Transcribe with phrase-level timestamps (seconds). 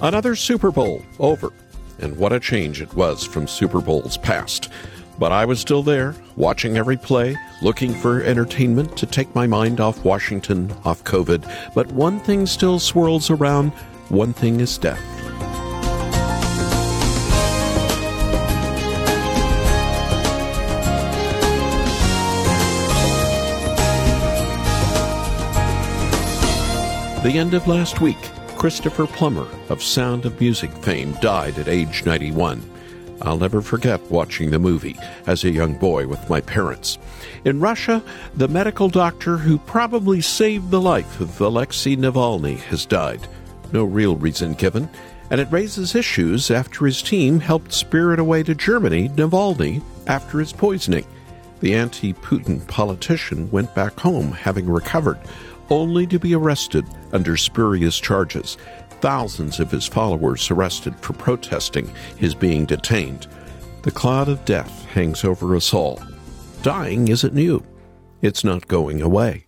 [0.00, 1.52] Another Super Bowl over,
[1.98, 4.70] and what a change it was from Super Bowls past.
[5.18, 9.80] But I was still there, watching every play, looking for entertainment to take my mind
[9.80, 11.74] off Washington, off COVID.
[11.74, 13.72] But one thing still swirls around
[14.08, 15.00] one thing is death.
[27.24, 28.16] The end of last week,
[28.58, 32.60] Christopher Plummer of Sound of Music fame died at age 91.
[33.22, 34.96] I'll never forget watching the movie
[35.28, 36.98] as a young boy with my parents.
[37.44, 38.02] In Russia,
[38.34, 43.28] the medical doctor who probably saved the life of Alexei Navalny has died.
[43.72, 44.90] No real reason given,
[45.30, 50.52] and it raises issues after his team helped spirit away to Germany Navalny after his
[50.52, 51.06] poisoning.
[51.60, 55.20] The anti Putin politician went back home having recovered
[55.70, 58.56] only to be arrested under spurious charges.
[59.00, 63.26] Thousands of his followers arrested for protesting his being detained.
[63.82, 66.02] The cloud of death hangs over us all.
[66.62, 67.64] Dying isn't new.
[68.22, 69.46] It's not going away.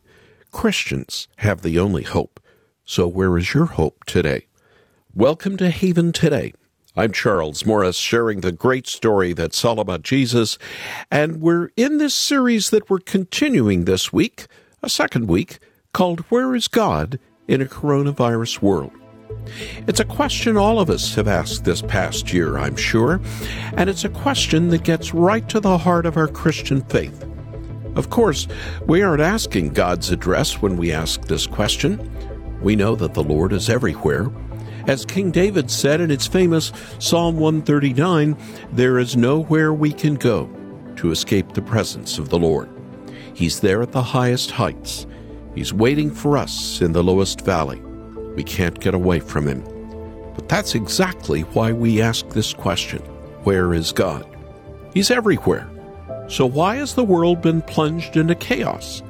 [0.53, 2.41] Christians have the only hope.
[2.85, 4.47] So where is your hope today?
[5.15, 6.53] Welcome to Haven Today.
[6.97, 10.59] I'm Charles Morris, sharing the great story that's all about Jesus.
[11.11, 14.47] And we're in this series that we're continuing this week,
[14.83, 15.59] a second week,
[15.93, 18.93] called Where is God in a Coronavirus World?
[19.87, 23.21] It's a question all of us have asked this past year, I'm sure,
[23.77, 27.27] and it's a question that gets right to the heart of our Christian faith.
[27.97, 28.47] Of course,
[28.87, 32.11] we aren't asking God's address when we ask this question.
[32.61, 34.31] We know that the Lord is everywhere.
[34.87, 38.37] As King David said in its famous Psalm 139,
[38.73, 40.49] there is nowhere we can go
[40.97, 42.69] to escape the presence of the Lord.
[43.35, 45.07] He's there at the highest heights.
[45.55, 47.81] He's waiting for us in the lowest valley.
[48.37, 49.65] We can't get away from him.
[50.35, 53.01] But that's exactly why we ask this question
[53.43, 54.27] Where is God?
[54.95, 55.69] He's everywhere.
[56.29, 59.03] So why has the world been plunged into chaos?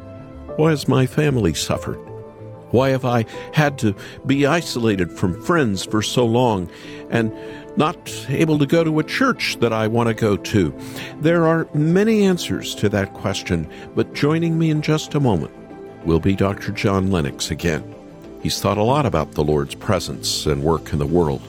[0.57, 1.99] Why has my family suffered?
[2.71, 3.95] Why have I had to
[4.27, 6.71] be isolated from friends for so long
[7.11, 7.35] and
[7.77, 7.97] not
[8.29, 10.75] able to go to a church that I want to go to?
[11.21, 15.53] There are many answers to that question, but joining me in just a moment
[16.05, 16.73] will be Dr.
[16.73, 17.95] John Lennox again.
[18.43, 21.43] He's thought a lot about the Lord's presence and work in the world,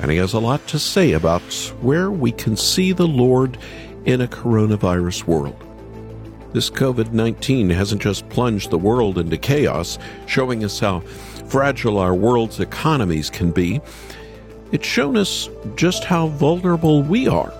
[0.00, 1.42] and he has a lot to say about
[1.80, 3.58] where we can see the Lord
[4.04, 5.56] in a coronavirus world.
[6.52, 11.00] This COVID 19 hasn't just plunged the world into chaos, showing us how
[11.46, 13.80] fragile our world's economies can be.
[14.72, 17.52] It's shown us just how vulnerable we are.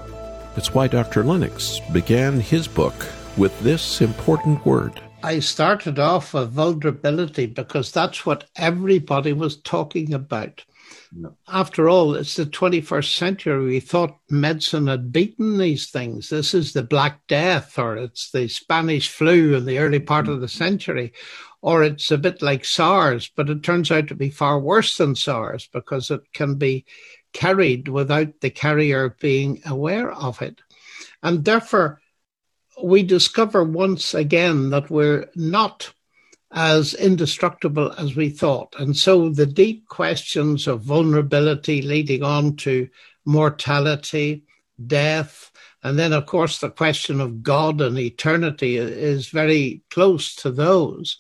[0.56, 1.24] It's why Dr.
[1.24, 2.94] Lennox began his book
[3.36, 10.12] with this important word I started off with vulnerability because that's what everybody was talking
[10.12, 10.64] about.
[11.14, 11.36] No.
[11.46, 13.64] After all, it's the 21st century.
[13.64, 16.28] We thought medicine had beaten these things.
[16.28, 20.40] This is the Black Death, or it's the Spanish flu in the early part of
[20.40, 20.64] the mm-hmm.
[20.64, 21.12] century,
[21.60, 25.14] or it's a bit like SARS, but it turns out to be far worse than
[25.14, 26.84] SARS because it can be
[27.32, 30.60] carried without the carrier being aware of it.
[31.22, 32.01] And therefore,
[32.82, 35.92] we discover once again that we're not
[36.52, 38.74] as indestructible as we thought.
[38.78, 42.88] And so the deep questions of vulnerability leading on to
[43.24, 44.44] mortality,
[44.86, 45.50] death,
[45.82, 51.18] and then, of course, the question of God and eternity is very close to those.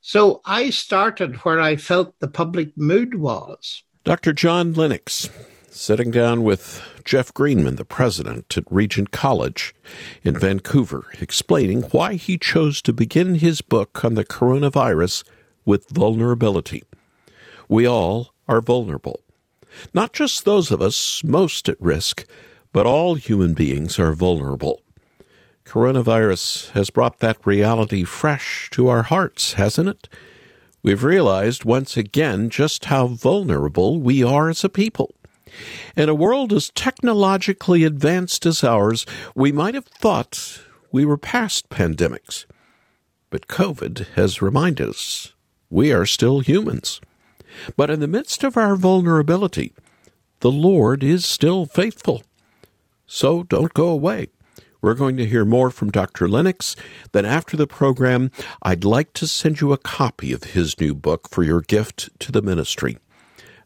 [0.00, 3.82] So I started where I felt the public mood was.
[4.04, 4.32] Dr.
[4.32, 5.30] John Lennox,
[5.74, 9.74] sitting down with Jeff Greenman, the president at Regent College
[10.22, 15.24] in Vancouver, explaining why he chose to begin his book on the coronavirus
[15.64, 16.84] with vulnerability.
[17.68, 19.20] We all are vulnerable.
[19.92, 22.24] Not just those of us most at risk,
[22.72, 24.80] but all human beings are vulnerable.
[25.64, 30.08] Coronavirus has brought that reality fresh to our hearts, hasn't it?
[30.84, 35.16] We've realized once again just how vulnerable we are as a people.
[35.96, 40.60] In a world as technologically advanced as ours, we might have thought
[40.90, 42.46] we were past pandemics.
[43.30, 45.32] But COVID has reminded us
[45.70, 47.00] we are still humans.
[47.76, 49.72] But in the midst of our vulnerability,
[50.40, 52.22] the Lord is still faithful.
[53.06, 54.28] So don't go away.
[54.80, 56.28] We're going to hear more from Dr.
[56.28, 56.76] Lennox.
[57.12, 58.30] Then, after the program,
[58.62, 62.30] I'd like to send you a copy of his new book for your gift to
[62.30, 62.98] the ministry.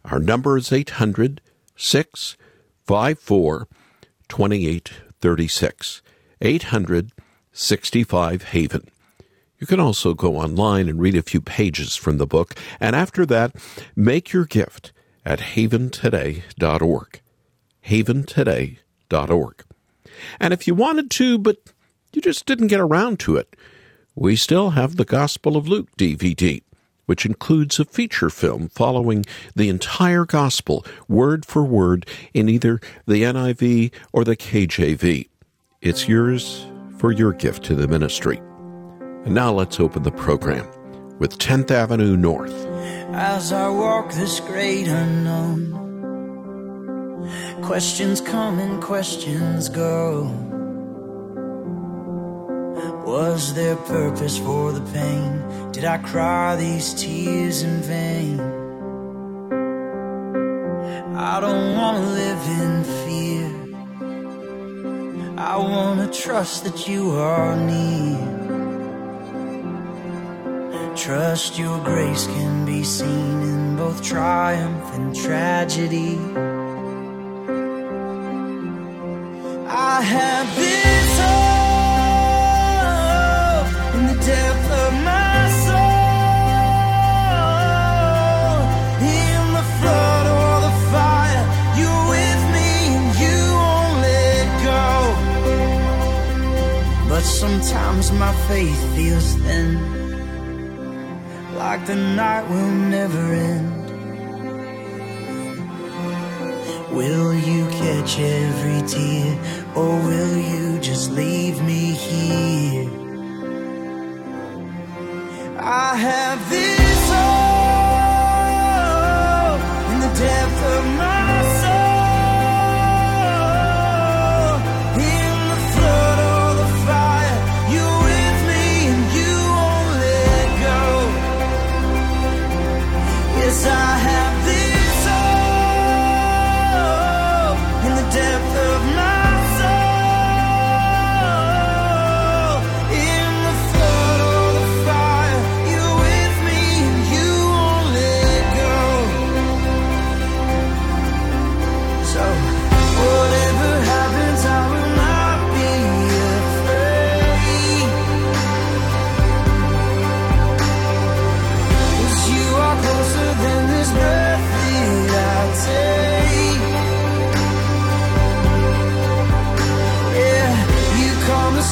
[0.04, 1.40] Our number is 800
[1.78, 2.36] 6
[2.86, 3.68] 54
[4.28, 6.02] 2836.
[6.40, 7.12] 800
[7.52, 8.88] 65 Haven.
[9.58, 13.26] You can also go online and read a few pages from the book, and after
[13.26, 13.56] that,
[13.96, 14.92] make your gift
[15.24, 17.20] at haventoday.org.
[17.84, 19.64] Haventoday.org.
[20.38, 21.56] And if you wanted to, but
[22.12, 23.56] you just didn't get around to it,
[24.14, 26.62] we still have the Gospel of Luke DVD,
[27.08, 29.24] which includes a feature film following
[29.56, 35.26] the entire Gospel, word for word, in either the NIV or the KJV.
[35.80, 36.66] It's yours
[36.98, 38.36] for your gift to the ministry.
[39.24, 40.68] And now let's open the program
[41.18, 42.66] with 10th Avenue North.
[43.14, 45.72] As I walk this great unknown,
[47.62, 50.57] questions come and questions go.
[53.04, 55.72] Was there purpose for the pain?
[55.72, 58.40] Did I cry these tears in vain?
[61.16, 63.48] I don't want to live in fear.
[65.36, 68.38] I want to trust that you are near.
[70.94, 76.18] Trust your grace can be seen in both triumph and tragedy.
[97.48, 99.70] Sometimes my faith feels thin
[101.56, 103.86] like the night will never end.
[106.92, 109.32] Will you catch every tear,
[109.74, 112.90] or will you just leave me here?
[115.58, 116.87] I have this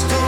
[0.04, 0.25] calm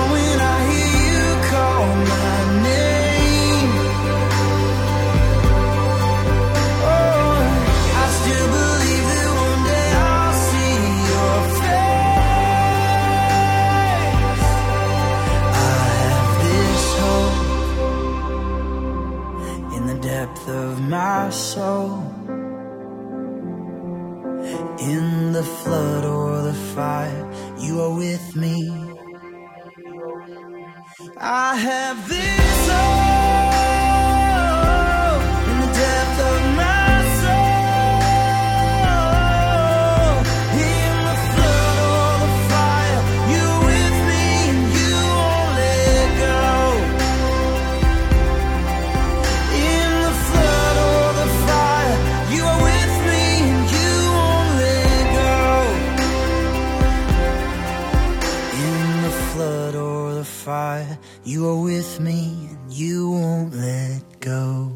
[61.29, 64.73] you are with me and you won't let go.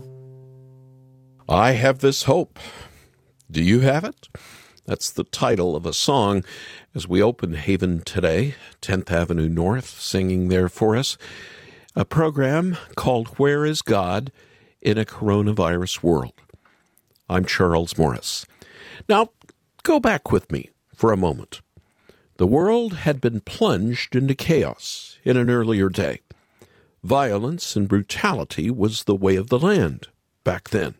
[1.49, 2.59] I have this hope.
[3.51, 4.29] Do you have it?
[4.85, 6.45] That's the title of a song
[6.95, 11.17] as we open Haven today, 10th Avenue North, singing there for us.
[11.97, 14.31] A program called Where is God
[14.83, 16.35] in a Coronavirus World?
[17.31, 18.45] I'm Charles Morris.
[19.09, 19.31] Now,
[19.85, 21.63] go back with me for a moment.
[22.37, 26.21] The world had been plunged into chaos in an earlier day.
[27.05, 30.09] Violence and brutality was the way of the land
[30.45, 30.95] back then.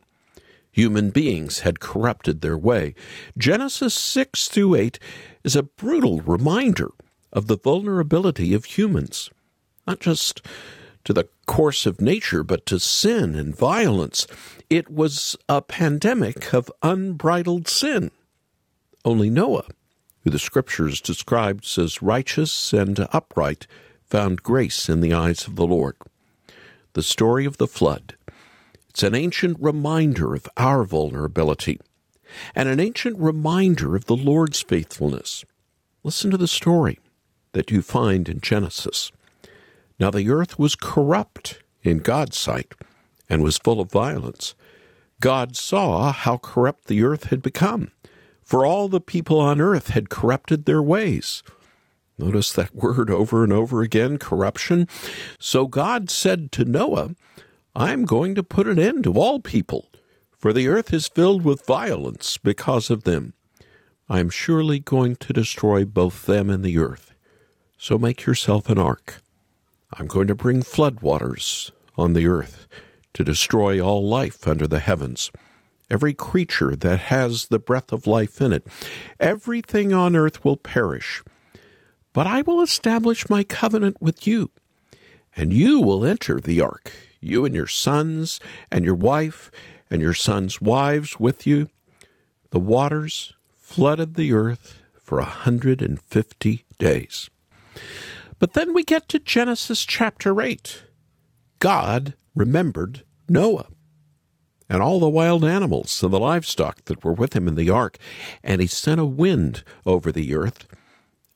[0.73, 2.95] Human beings had corrupted their way.
[3.39, 4.99] Genesis 6 through 8
[5.45, 6.91] is a brutal reminder
[7.33, 9.31] of the vulnerability of humans,
[9.87, 10.43] not just
[11.05, 14.27] to the course of nature, but to sin and violence.
[14.71, 18.11] It was a pandemic of unbridled sin.
[19.05, 19.67] Only Noah,
[20.23, 23.67] who the scriptures describes as righteous and upright,
[24.13, 25.97] found grace in the eyes of the Lord.
[26.93, 28.15] The story of the flood.
[28.91, 31.81] It's an ancient reminder of our vulnerability
[32.55, 35.47] and an ancient reminder of the Lord's faithfulness.
[36.05, 36.99] Listen to the story
[37.53, 39.13] that you find in Genesis.
[39.99, 42.75] Now the earth was corrupt in God's sight
[43.31, 44.55] and was full of violence.
[45.21, 47.93] God saw how corrupt the earth had become,
[48.45, 51.43] for all the people on earth had corrupted their ways.
[52.23, 54.87] Notice that word over and over again corruption.
[55.41, 57.17] So God said to Noah,
[57.75, 59.91] I'm going to put an end to all people,
[60.39, 63.35] for the earth is filled with violence because of them.
[64.09, 67.13] I am surely going to destroy both them and the earth.
[67.77, 69.21] So make yourself an ark.
[69.93, 72.69] I'm going to bring flood waters on the earth
[73.15, 75.33] to destroy all life under the heavens.
[75.91, 78.65] Every creature that has the breath of life in it,
[79.19, 81.25] everything on earth will perish.
[82.13, 84.51] But I will establish my covenant with you,
[85.35, 88.39] and you will enter the ark, you and your sons,
[88.71, 89.51] and your wife,
[89.91, 91.69] and your sons' wives with you.
[92.51, 97.31] The waters flooded the earth for a hundred and fifty days.
[98.39, 100.83] But then we get to Genesis chapter 8.
[101.61, 103.69] God remembered Noah
[104.69, 107.99] and all the wild animals and the livestock that were with him in the ark,
[108.43, 110.67] and he sent a wind over the earth,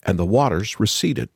[0.07, 1.29] and the waters receded.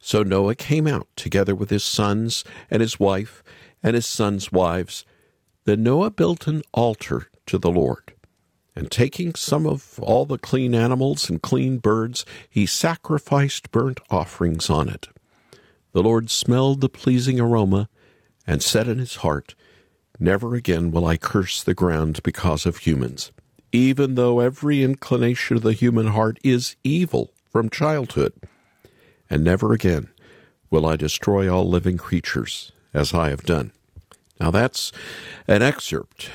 [0.00, 3.44] So Noah came out together with his sons and his wife
[3.82, 5.04] and his sons' wives.
[5.64, 8.14] Then Noah built an altar to the Lord.
[8.74, 14.70] And taking some of all the clean animals and clean birds, he sacrificed burnt offerings
[14.70, 15.08] on it.
[15.92, 17.90] The Lord smelled the pleasing aroma
[18.46, 19.54] and said in his heart,
[20.18, 23.30] Never again will I curse the ground because of humans,
[23.72, 28.32] even though every inclination of the human heart is evil from childhood.
[29.28, 30.08] And never again
[30.70, 33.72] will I destroy all living creatures as I have done.
[34.40, 34.90] Now that's
[35.46, 36.30] an excerpt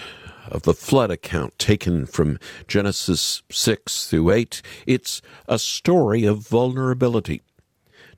[0.47, 4.61] of the flood account taken from Genesis 6 through 8.
[4.85, 7.41] It's a story of vulnerability.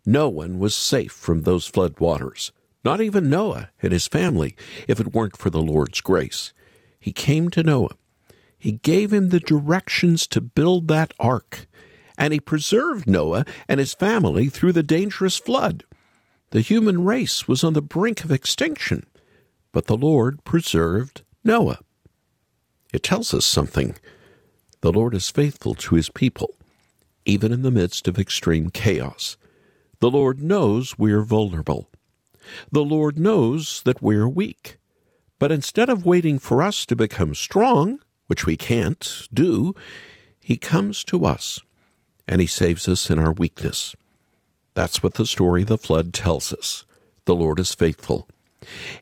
[0.06, 2.52] No one was safe from those flood waters.
[2.84, 4.56] Not even Noah and his family,
[4.88, 6.54] if it weren't for the Lord's grace.
[7.00, 7.96] He came to Noah.
[8.58, 11.68] He gave him the directions to build that ark,
[12.20, 15.86] and he preserved Noah and his family through the dangerous flood.
[16.52, 19.06] The human race was on the brink of extinction,
[19.72, 21.80] but the Lord preserved Noah.
[22.92, 23.96] It tells us something.
[24.82, 26.56] The Lord is faithful to his people,
[27.26, 29.38] even in the midst of extreme chaos.
[30.00, 31.90] The Lord knows we're vulnerable.
[32.72, 34.78] The Lord knows that we're weak.
[35.38, 39.74] But instead of waiting for us to become strong, which we can't do,
[40.40, 41.62] He comes to us
[42.30, 43.96] and He saves us in our weakness.
[44.76, 46.86] That's what the story of the flood tells us.
[47.26, 48.30] The Lord is faithful.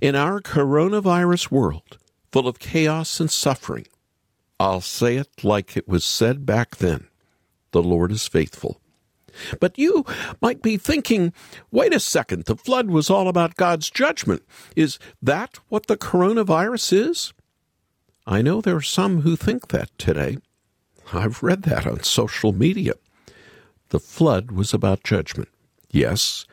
[0.01, 1.98] In our coronavirus world,
[2.31, 3.86] full of chaos and suffering,
[4.60, 7.07] I'll say it like it was said back then
[7.72, 8.79] the Lord is faithful.
[9.60, 10.05] But you
[10.41, 11.34] might be thinking,
[11.69, 14.41] wait a second, the flood was all about God's judgment.
[14.75, 17.34] Is that what the coronavirus is?
[18.25, 20.38] I know there are some who think that today.
[21.13, 22.93] I've read that on social media.
[23.89, 25.50] The flood was about judgment.
[25.89, 26.46] Yes,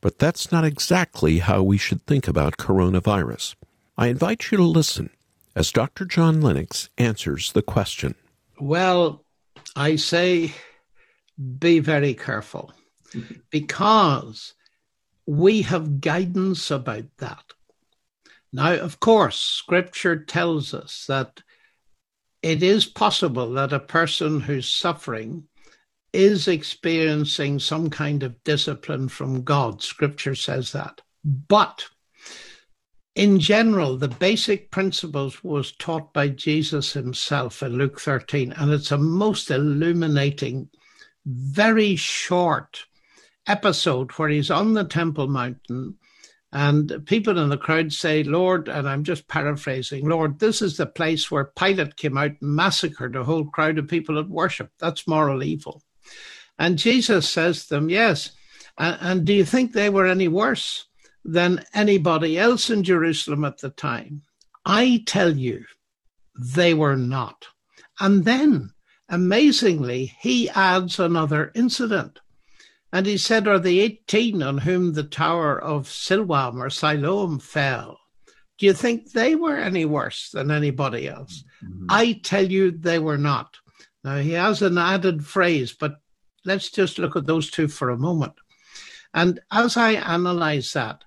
[0.00, 3.56] but that's not exactly how we should think about coronavirus.
[3.96, 5.10] I invite you to listen
[5.56, 6.04] as Dr.
[6.04, 8.14] John Lennox answers the question.
[8.60, 9.24] Well,
[9.74, 10.52] I say
[11.58, 12.72] be very careful
[13.50, 14.54] because
[15.26, 17.44] we have guidance about that.
[18.52, 21.42] Now, of course, scripture tells us that
[22.40, 25.48] it is possible that a person who's suffering
[26.12, 29.82] is experiencing some kind of discipline from God.
[29.82, 31.00] Scripture says that.
[31.24, 31.86] But
[33.14, 38.92] in general, the basic principles was taught by Jesus himself in Luke 13, and it's
[38.92, 40.70] a most illuminating
[41.26, 42.84] very short
[43.46, 45.96] episode where he's on the Temple Mountain
[46.52, 50.86] and people in the crowd say, Lord, and I'm just paraphrasing, Lord, this is the
[50.86, 54.70] place where Pilate came out and massacred a whole crowd of people at worship.
[54.78, 55.82] That's moral evil.
[56.58, 58.32] And Jesus says to them, Yes.
[58.76, 60.86] And, and do you think they were any worse
[61.24, 64.22] than anybody else in Jerusalem at the time?
[64.64, 65.64] I tell you,
[66.38, 67.46] they were not.
[68.00, 68.72] And then
[69.08, 72.20] Amazingly, he adds another incident.
[72.92, 77.98] And he said, Are the 18 on whom the tower of Siloam or Siloam fell?
[78.58, 81.44] Do you think they were any worse than anybody else?
[81.64, 81.86] Mm-hmm.
[81.88, 83.56] I tell you, they were not.
[84.04, 86.00] Now, he has an added phrase, but
[86.44, 88.34] let's just look at those two for a moment.
[89.14, 91.04] And as I analyze that,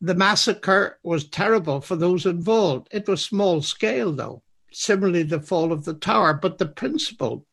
[0.00, 2.88] the massacre was terrible for those involved.
[2.90, 6.34] It was small scale, though similarly the fall of the tower.
[6.34, 7.46] But the principle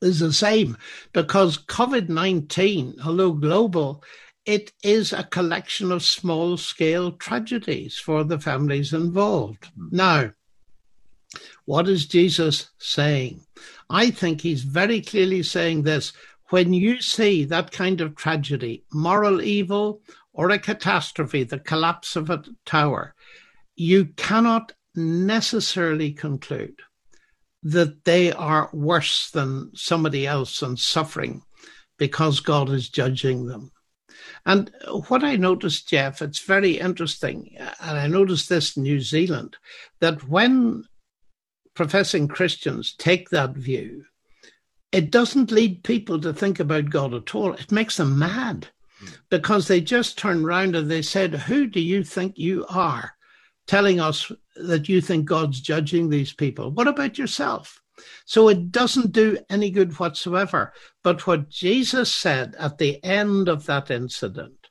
[0.00, 0.76] is the same
[1.12, 4.02] because COVID 19, although global,
[4.44, 9.64] it is a collection of small scale tragedies for the families involved.
[9.64, 9.96] Mm-hmm.
[9.96, 10.32] Now,
[11.66, 13.42] What is Jesus saying?
[13.90, 16.12] I think he's very clearly saying this.
[16.50, 20.00] When you see that kind of tragedy, moral evil,
[20.32, 23.14] or a catastrophe, the collapse of a tower,
[23.76, 26.80] you cannot necessarily conclude
[27.62, 31.42] that they are worse than somebody else and suffering
[31.98, 33.72] because God is judging them.
[34.46, 34.70] And
[35.08, 39.56] what I noticed, Jeff, it's very interesting, and I noticed this in New Zealand,
[40.00, 40.84] that when
[41.78, 44.04] professing Christians take that view,
[44.90, 47.52] it doesn't lead people to think about God at all.
[47.52, 48.66] It makes them mad
[49.30, 53.12] because they just turn around and they said, Who do you think you are
[53.68, 56.72] telling us that you think God's judging these people?
[56.72, 57.80] What about yourself?
[58.24, 60.72] So it doesn't do any good whatsoever.
[61.04, 64.66] But what Jesus said at the end of that incident,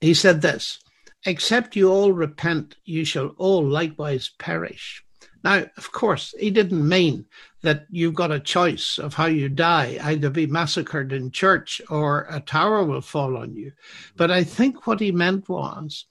[0.00, 0.78] he said this
[1.26, 5.04] Except you all repent, you shall all likewise perish.
[5.42, 7.26] Now, of course, he didn't mean
[7.62, 12.26] that you've got a choice of how you die, either be massacred in church or
[12.28, 13.72] a tower will fall on you.
[14.16, 16.06] But I think what he meant was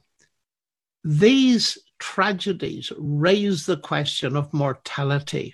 [1.03, 5.53] these tragedies raise the question of mortality.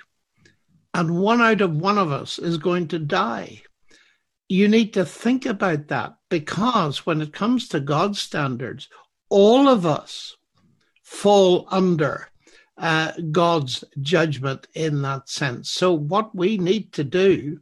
[0.94, 3.62] And one out of one of us is going to die.
[4.48, 8.88] You need to think about that because when it comes to God's standards,
[9.30, 10.38] all of us
[11.02, 12.30] fall under
[12.78, 15.72] uh, God's judgment in that sense.
[15.72, 17.60] So, what we need to do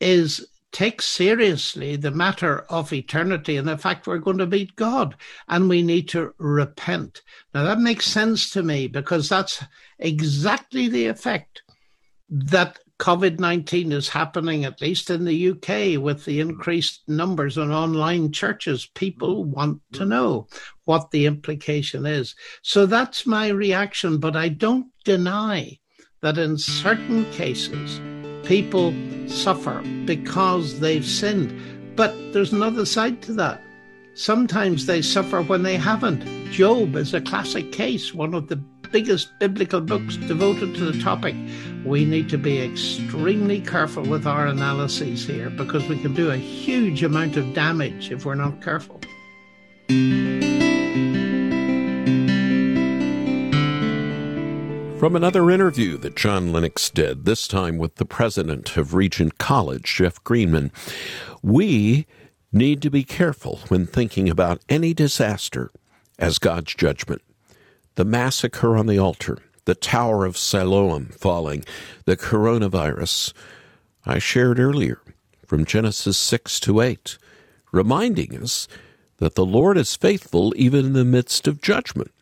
[0.00, 5.16] is take seriously the matter of eternity and the fact we're going to meet God
[5.48, 7.22] and we need to repent.
[7.54, 9.64] Now, that makes sense to me because that's
[9.98, 11.62] exactly the effect
[12.28, 16.50] that COVID 19 is happening, at least in the UK, with the mm-hmm.
[16.50, 18.86] increased numbers on online churches.
[18.94, 19.52] People mm-hmm.
[19.52, 20.08] want to mm-hmm.
[20.08, 20.48] know
[20.84, 22.34] what the implication is.
[22.62, 25.78] So that's my reaction, but I don't deny
[26.22, 28.00] that in certain cases,
[28.46, 28.94] people
[29.28, 31.96] suffer because they've sinned.
[31.96, 33.60] But there's another side to that.
[34.14, 36.24] Sometimes they suffer when they haven't.
[36.50, 38.56] Job is a classic case, one of the
[38.90, 41.34] biggest biblical books devoted to the topic.
[41.84, 46.36] We need to be extremely careful with our analyses here because we can do a
[46.36, 49.00] huge amount of damage if we're not careful.
[54.98, 59.84] From another interview that John Lennox did, this time with the president of Regent College,
[59.84, 60.72] Jeff Greenman,
[61.42, 62.06] we
[62.50, 65.70] need to be careful when thinking about any disaster
[66.18, 67.20] as God's judgment
[67.96, 71.64] the massacre on the altar, the Tower of Siloam falling,
[72.04, 73.32] the coronavirus
[74.04, 75.00] I shared earlier
[75.46, 77.18] from Genesis 6 to 8,
[77.72, 78.68] reminding us
[79.16, 82.12] that the Lord is faithful even in the midst of judgment.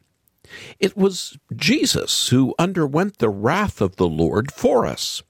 [0.78, 5.22] It was Jesus who underwent the wrath of the Lord for us.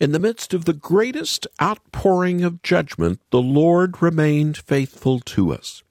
[0.00, 5.82] In the midst of the greatest outpouring of judgment, the Lord remained faithful to us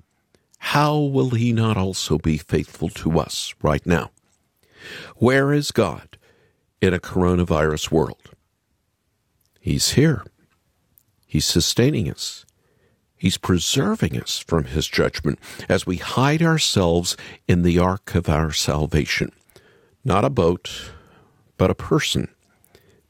[0.69, 4.09] how will he not also be faithful to us right now?
[5.17, 6.17] Where is God
[6.81, 8.31] in a coronavirus world?
[9.59, 10.25] He's here.
[11.27, 12.47] He's sustaining us.
[13.15, 15.37] He's preserving us from his judgment
[15.69, 17.15] as we hide ourselves
[17.47, 19.31] in the ark of our salvation.
[20.03, 20.91] Not a boat,
[21.57, 22.27] but a person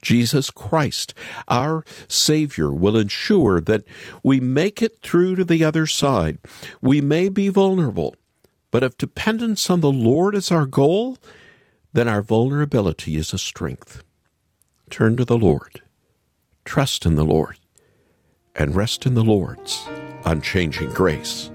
[0.05, 1.15] Jesus Christ,
[1.47, 3.83] our Savior, will ensure that
[4.23, 6.37] we make it through to the other side.
[6.79, 8.15] We may be vulnerable,
[8.69, 11.17] but if dependence on the Lord is our goal,
[11.91, 14.03] then our vulnerability is a strength.
[14.91, 15.81] Turn to the Lord,
[16.65, 17.57] trust in the Lord,
[18.55, 19.87] and rest in the Lord's
[20.23, 21.49] unchanging grace.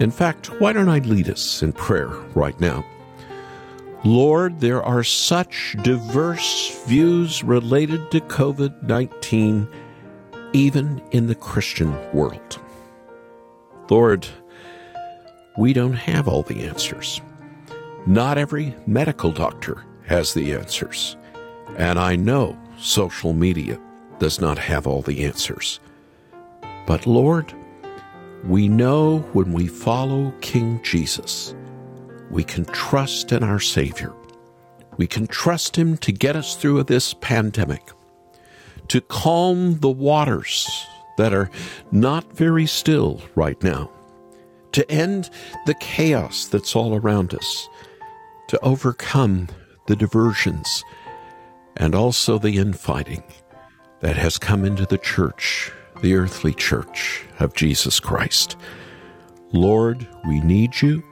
[0.00, 2.84] In fact, why don't I lead us in prayer right now?
[4.04, 9.68] Lord, there are such diverse views related to COVID 19,
[10.52, 12.60] even in the Christian world.
[13.90, 14.26] Lord,
[15.56, 17.20] we don't have all the answers.
[18.06, 21.16] Not every medical doctor has the answers.
[21.76, 23.80] And I know social media
[24.20, 25.80] does not have all the answers.
[26.86, 27.52] But Lord,
[28.44, 31.54] we know when we follow King Jesus
[32.30, 34.12] we can trust in our Savior.
[34.96, 37.82] We can trust Him to get us through this pandemic,
[38.88, 40.68] to calm the waters
[41.16, 41.50] that are
[41.90, 43.90] not very still right now,
[44.72, 45.30] to end
[45.66, 47.68] the chaos that's all around us,
[48.48, 49.48] to overcome
[49.86, 50.84] the diversions
[51.76, 53.22] and also the infighting
[54.00, 58.56] that has come into the church, the earthly church of Jesus Christ.
[59.52, 61.02] Lord, we need you.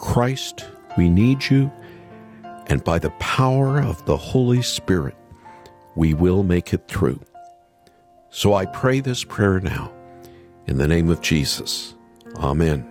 [0.00, 0.66] Christ,
[0.98, 1.70] we need you.
[2.66, 5.16] and by the power of the Holy Spirit,
[5.96, 7.20] we will make it through.
[8.30, 9.92] So I pray this prayer now
[10.66, 11.94] in the name of Jesus.
[12.36, 12.86] Amen.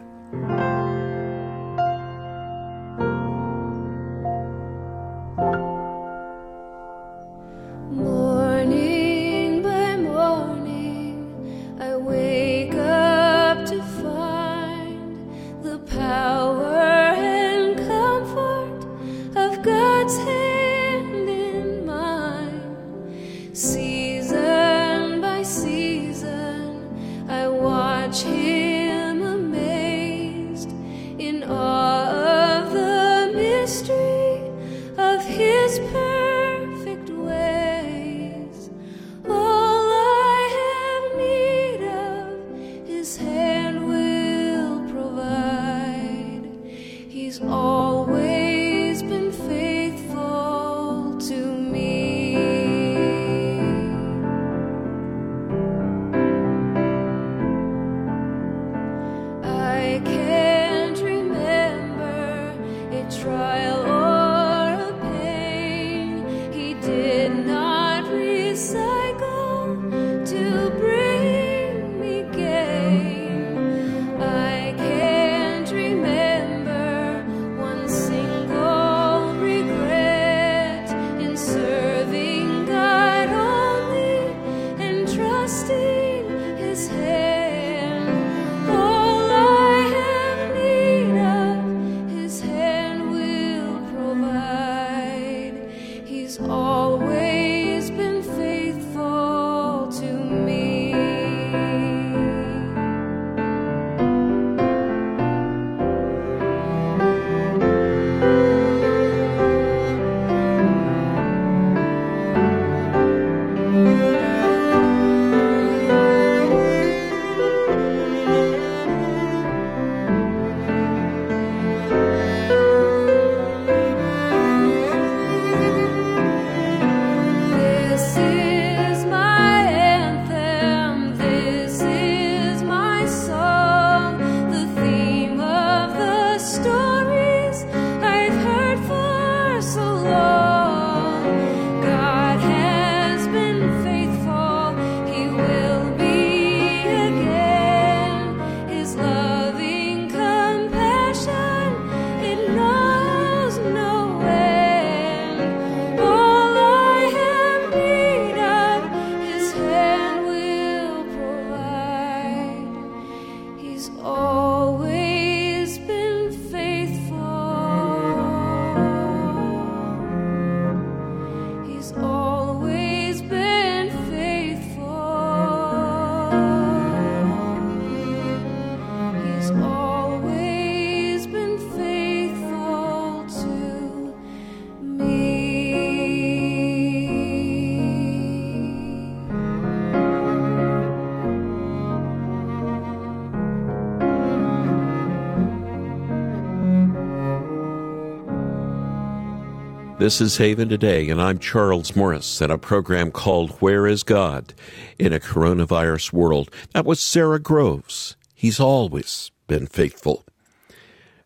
[200.09, 204.55] This is Haven Today, and I'm Charles Morris, and a program called Where is God
[204.97, 206.49] in a Coronavirus World.
[206.73, 208.15] That was Sara Groves.
[208.33, 210.25] He's always been faithful.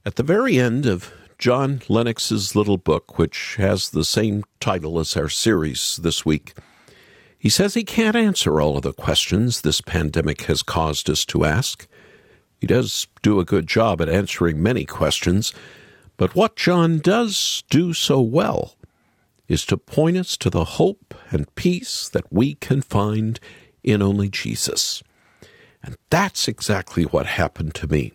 [0.06, 5.16] At the very end of John Lennox's little book, which has the same title as
[5.16, 6.54] our series this week,
[7.40, 11.46] he says he can't answer all of the questions this pandemic has caused us to
[11.46, 11.88] ask.
[12.60, 15.54] He does do a good job at answering many questions
[16.24, 18.78] but what John does do so well
[19.50, 23.42] is to point us to the hope and peace that we can find
[23.84, 25.04] in only Jesus.
[25.84, 28.14] And that's exactly what happened to me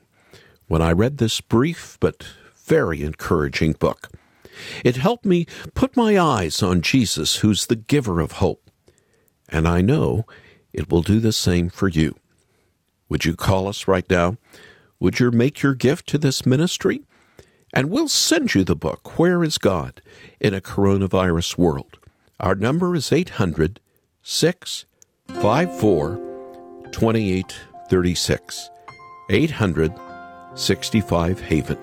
[0.69, 4.09] when I read this brief but very encouraging book.
[4.83, 5.45] It helped me
[5.75, 8.71] put my eyes on Jesus, who's the giver of hope.
[9.51, 10.25] And I know
[10.73, 12.17] it will do the same for you.
[13.11, 14.39] Would you call us right now?
[14.99, 17.03] Would you make your gift to this ministry?
[17.73, 20.01] And we'll send you the book, Where is God
[20.41, 21.99] in a Coronavirus World?
[22.41, 23.81] Our number is 800
[24.23, 26.17] 654
[26.93, 28.71] 2836.
[29.31, 29.93] 800
[30.55, 31.79] 65 Haven.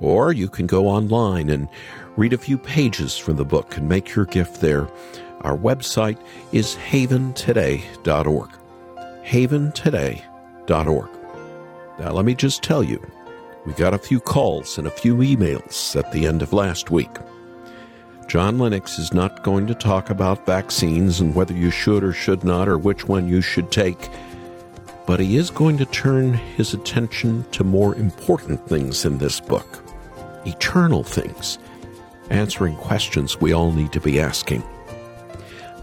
[0.00, 1.68] Or you can go online and
[2.16, 4.88] read a few pages from the book and make your gift there.
[5.40, 6.18] Our website
[6.52, 8.50] is haventoday.org.
[9.24, 11.10] Haventoday.org.
[11.98, 13.00] Now, let me just tell you
[13.66, 17.10] we got a few calls and a few emails at the end of last week.
[18.26, 22.44] John Lennox is not going to talk about vaccines and whether you should or should
[22.44, 24.08] not or which one you should take,
[25.06, 29.80] but he is going to turn his attention to more important things in this book
[30.46, 31.58] eternal things,
[32.28, 34.62] answering questions we all need to be asking.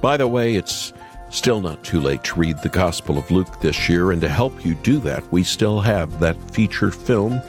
[0.01, 0.93] By the way, it's
[1.31, 4.65] still not too late to read the Gospel of Luke this year, and to help
[4.65, 7.41] you do that, we still have that feature film,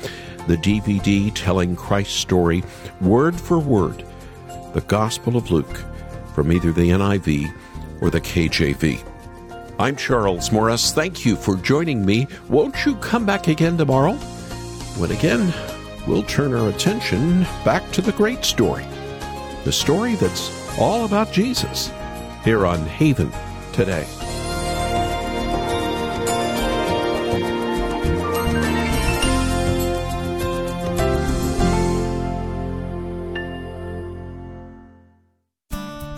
[0.46, 2.62] the DVD telling Christ's story,
[3.00, 4.04] word for word
[4.72, 5.84] the Gospel of Luke
[6.34, 7.54] from either the NIV
[8.00, 9.04] or the KJV.
[9.78, 10.92] I'm Charles Morris.
[10.92, 12.26] Thank you for joining me.
[12.48, 14.14] Won't you come back again tomorrow?
[14.96, 15.52] When again,
[16.06, 18.86] we'll turn our attention back to the great story.
[19.64, 21.92] The story that's all about Jesus
[22.44, 23.30] here on Haven
[23.72, 24.06] today.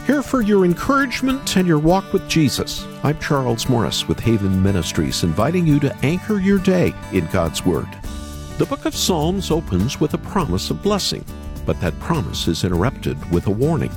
[0.07, 2.87] Here for your encouragement and your walk with Jesus.
[3.03, 7.89] I'm Charles Morris with Haven Ministries, inviting you to anchor your day in God's Word.
[8.59, 11.25] The book of Psalms opens with a promise of blessing,
[11.65, 13.91] but that promise is interrupted with a warning.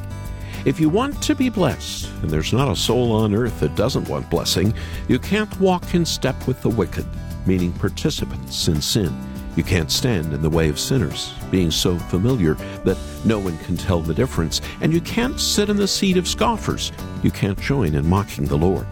[0.67, 4.09] If you want to be blessed, and there's not a soul on earth that doesn't
[4.09, 4.73] want blessing,
[5.07, 7.05] you can't walk in step with the wicked,
[7.45, 9.17] meaning participants in sin.
[9.55, 13.77] You can't stand in the way of sinners, being so familiar that no one can
[13.77, 14.59] tell the difference.
[14.81, 16.91] And you can't sit in the seat of scoffers.
[17.23, 18.87] You can't join in mocking the Lord.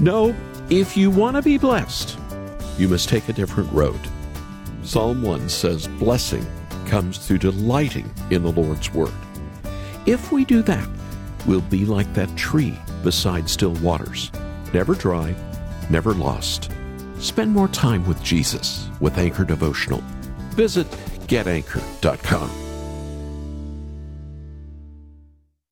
[0.00, 0.36] No,
[0.68, 2.18] if you want to be blessed,
[2.76, 4.00] you must take a different road.
[4.82, 6.44] Psalm 1 says, Blessing
[6.84, 9.14] comes through delighting in the Lord's word.
[10.10, 10.88] If we do that,
[11.46, 14.30] we'll be like that tree beside still waters,
[14.74, 15.34] never dry,
[15.88, 16.70] never lost
[17.20, 20.02] Spend more time with Jesus with Anchor Devotional.
[20.56, 20.90] Visit
[21.28, 22.69] getanchor.com.